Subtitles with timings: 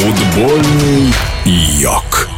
[0.00, 1.12] Футбольный
[1.44, 2.30] йог.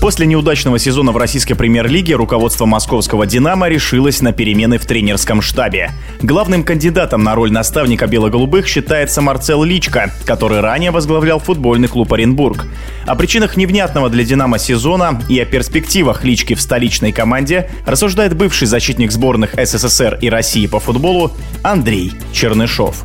[0.00, 5.90] После неудачного сезона в российской премьер-лиге руководство московского «Динамо» решилось на перемены в тренерском штабе.
[6.22, 12.64] Главным кандидатом на роль наставника бело-голубых считается Марцел Личко, который ранее возглавлял футбольный клуб «Оренбург».
[13.06, 18.66] О причинах невнятного для «Динамо» сезона и о перспективах Лички в столичной команде рассуждает бывший
[18.66, 23.04] защитник сборных СССР и России по футболу Андрей Чернышов.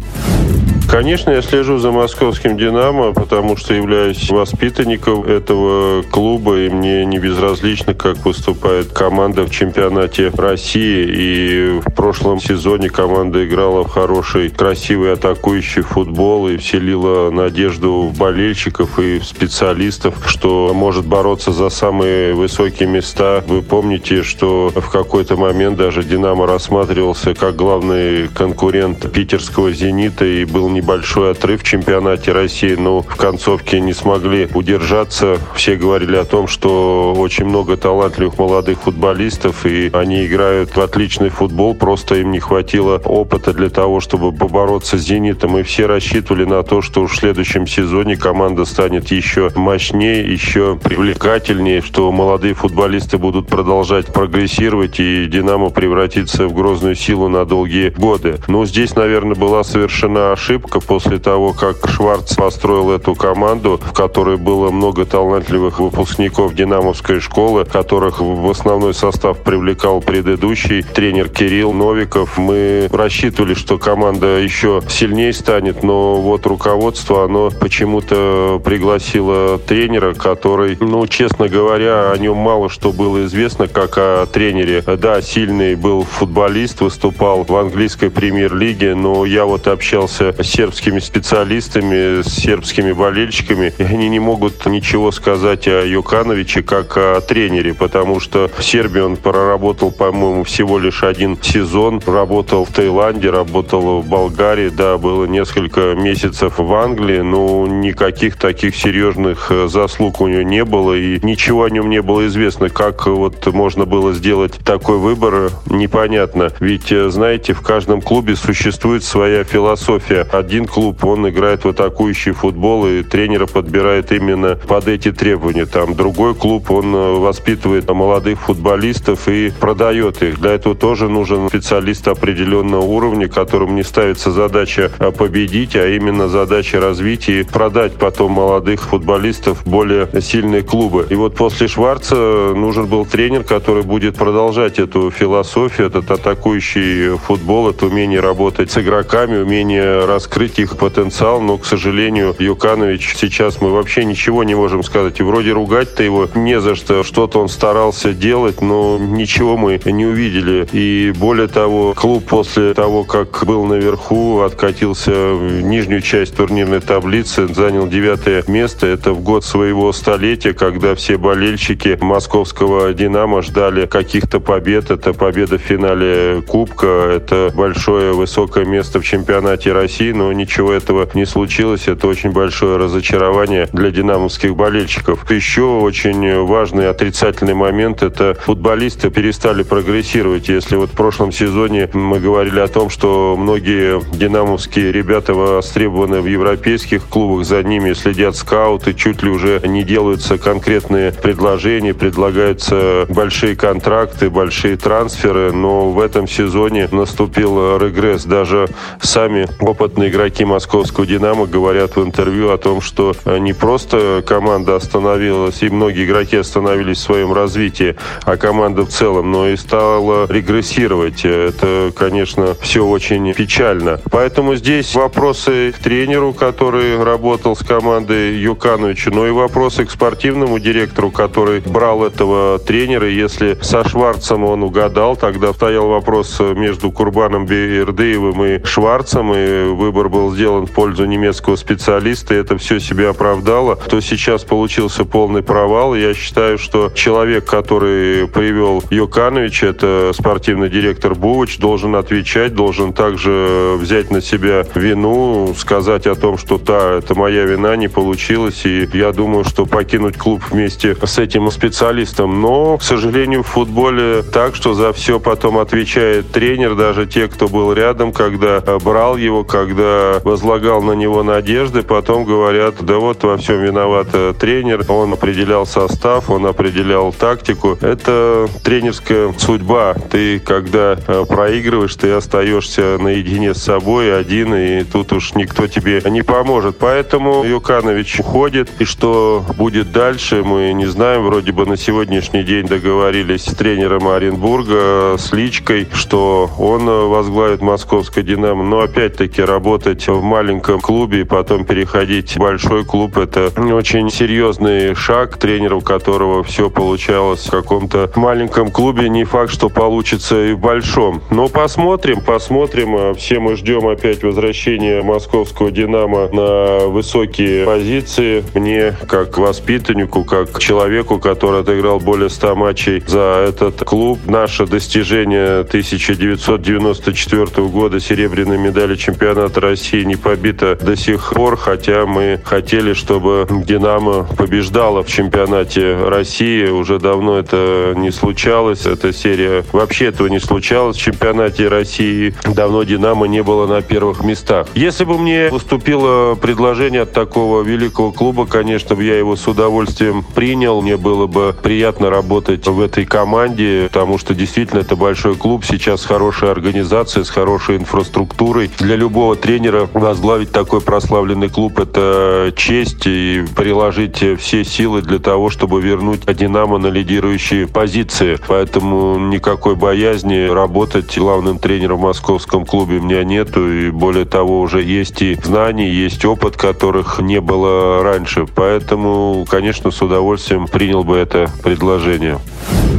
[0.89, 7.17] Конечно, я слежу за московским «Динамо», потому что являюсь воспитанником этого клуба, и мне не
[7.17, 11.05] безразлично, как выступает команда в чемпионате России.
[11.09, 18.17] И в прошлом сезоне команда играла в хороший, красивый атакующий футбол и вселила надежду в
[18.17, 23.43] болельщиков и в специалистов, что может бороться за самые высокие места.
[23.47, 30.45] Вы помните, что в какой-то момент даже «Динамо» рассматривался как главный конкурент питерского «Зенита» и
[30.45, 35.37] был небольшой отрыв в чемпионате России, но в концовке не смогли удержаться.
[35.55, 41.29] Все говорили о том, что очень много талантливых молодых футболистов, и они играют в отличный
[41.29, 46.45] футбол, просто им не хватило опыта для того, чтобы побороться с «Зенитом», и все рассчитывали
[46.45, 53.17] на то, что в следующем сезоне команда станет еще мощнее, еще привлекательнее, что молодые футболисты
[53.17, 58.39] будут продолжать прогрессировать, и «Динамо» превратится в грозную силу на долгие годы.
[58.47, 63.93] Но здесь, наверное, была совершена ошибка, ошибка после того, как Шварц построил эту команду, в
[63.93, 71.73] которой было много талантливых выпускников Динамовской школы, которых в основной состав привлекал предыдущий тренер Кирилл
[71.73, 72.37] Новиков.
[72.37, 80.77] Мы рассчитывали, что команда еще сильнее станет, но вот руководство, оно почему-то пригласило тренера, который,
[80.79, 84.81] ну, честно говоря, о нем мало что было известно, как о тренере.
[84.81, 92.21] Да, сильный был футболист, выступал в английской премьер-лиге, но я вот общался с сербскими специалистами,
[92.21, 98.21] с сербскими болельщиками, и они не могут ничего сказать о Юкановиче как о тренере, потому
[98.21, 104.07] что в Сербии он проработал, по-моему, всего лишь один сезон, работал в Таиланде, работал в
[104.07, 110.43] Болгарии, да, было несколько месяцев в Англии, но никаких таких серьезных э, заслуг у него
[110.43, 112.69] не было, и ничего о нем не было известно.
[112.69, 116.53] Как вот можно было сделать такой выбор, непонятно.
[116.61, 122.31] Ведь, э, знаете, в каждом клубе существует своя философия один клуб, он играет в атакующий
[122.31, 125.65] футбол, и тренера подбирает именно под эти требования.
[125.65, 130.39] Там другой клуб, он э, воспитывает молодых футболистов и продает их.
[130.39, 136.27] Для этого тоже нужен специалист определенного уровня, которому не ставится задача э, победить, а именно
[136.27, 141.07] задача развить и продать потом молодых футболистов более сильные клубы.
[141.09, 147.71] И вот после Шварца нужен был тренер, который будет продолжать эту философию, этот атакующий футбол,
[147.71, 153.61] это умение работать с игроками, умение раскрыть раскрыть их потенциал, но, к сожалению, Юканович сейчас
[153.61, 155.21] мы вообще ничего не можем сказать.
[155.21, 157.03] И вроде ругать-то его не за что.
[157.03, 160.67] Что-то он старался делать, но ничего мы не увидели.
[160.73, 167.47] И более того, клуб после того, как был наверху, откатился в нижнюю часть турнирной таблицы,
[167.47, 168.87] занял девятое место.
[168.87, 174.91] Это в год своего столетия, когда все болельщики московского «Динамо» ждали каких-то побед.
[174.91, 181.07] Это победа в финале Кубка, это большое высокое место в чемпионате России, но ничего этого
[181.13, 181.87] не случилось.
[181.87, 185.29] Это очень большое разочарование для динамовских болельщиков.
[185.29, 190.49] Еще очень важный отрицательный момент– это футболисты перестали прогрессировать.
[190.49, 196.27] Если вот в прошлом сезоне мы говорили о том, что многие динамовские ребята востребованы в
[196.27, 203.55] европейских клубах, за ними следят скауты, чуть ли уже не делаются конкретные предложения, предлагаются большие
[203.55, 208.25] контракты, большие трансферы, но в этом сезоне наступил регресс.
[208.25, 208.67] Даже
[209.01, 215.61] сами опытные игроки московского «Динамо» говорят в интервью о том, что не просто команда остановилась,
[215.61, 221.25] и многие игроки остановились в своем развитии, а команда в целом, но и стала регрессировать.
[221.25, 223.99] Это, конечно, все очень печально.
[224.09, 230.59] Поэтому здесь вопросы к тренеру, который работал с командой Юкановича, но и вопросы к спортивному
[230.59, 233.09] директору, который брал этого тренера.
[233.09, 240.04] Если со Шварцем он угадал, тогда стоял вопрос между Курбаном Бердыевым и Шварцем, и выбор
[240.05, 245.05] выбор был сделан в пользу немецкого специалиста, и это все себя оправдало, то сейчас получился
[245.05, 245.95] полный провал.
[245.95, 253.75] Я считаю, что человек, который привел Юканович, это спортивный директор Бович должен отвечать, должен также
[253.79, 258.87] взять на себя вину, сказать о том, что да, это моя вина, не получилось, и
[258.93, 262.41] я думаю, что покинуть клуб вместе с этим специалистом.
[262.41, 267.47] Но, к сожалению, в футболе так, что за все потом отвечает тренер, даже те, кто
[267.47, 273.37] был рядом, когда брал его, когда возлагал на него надежды, потом говорят, да вот во
[273.37, 277.77] всем виноват э, тренер, он определял состав, он определял тактику.
[277.81, 279.95] Это тренерская судьба.
[280.09, 286.01] Ты, когда э, проигрываешь, ты остаешься наедине с собой один, и тут уж никто тебе
[286.09, 286.77] не поможет.
[286.77, 291.23] Поэтому Юканович уходит, и что будет дальше, мы не знаем.
[291.25, 298.23] Вроде бы на сегодняшний день договорились с тренером Оренбурга, с Личкой, что он возглавит московское
[298.23, 298.63] «Динамо».
[298.63, 299.41] Но опять-таки
[299.75, 305.81] работать в маленьком клубе и потом переходить в большой клуб– это очень серьезный шаг тренеру,
[305.81, 309.09] которого все получалось в каком-то маленьком клубе.
[309.09, 311.21] Не факт, что получится и в большом.
[311.29, 313.15] Но посмотрим, посмотрим.
[313.15, 318.45] Все мы ждем опять возвращения московского «Динамо» на высокие позиции.
[318.53, 325.59] Мне, как воспитаннику, как человеку, который отыграл более 100 матчей за этот клуб, наше достижение
[325.59, 333.47] 1994 года серебряной медали чемпионата России не побито до сих пор, хотя мы хотели, чтобы
[333.49, 336.67] «Динамо» побеждала в чемпионате России.
[336.67, 338.85] Уже давно это не случалось.
[338.85, 342.35] Эта серия вообще этого не случалось в чемпионате России.
[342.45, 344.67] Давно «Динамо» не было на первых местах.
[344.75, 350.81] Если бы мне поступило предложение от такого великого клуба, конечно, я его с удовольствием принял.
[350.81, 355.65] Мне было бы приятно работать в этой команде, потому что действительно это большой клуб.
[355.65, 358.69] Сейчас хорошая организация с хорошей инфраструктурой.
[358.77, 359.54] Для любого тренера
[359.93, 366.77] возглавить такой прославленный клуб– это честь и приложить все силы для того, чтобы вернуть «Динамо»
[366.77, 368.37] на лидирующие позиции.
[368.47, 373.71] Поэтому никакой боязни работать главным тренером в московском клубе у меня нету.
[373.71, 378.45] И более того, уже есть и знания, есть опыт, которых не было раньше.
[378.53, 382.39] Поэтому, конечно, с удовольствием принял бы это предложение.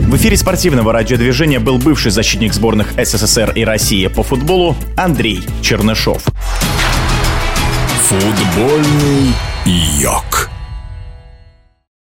[0.06, 6.22] В эфире спортивного радиодвижения был бывший защитник сборных СССР и России по футболу Андрей Чернышов.
[8.08, 10.35] Футбольный йог.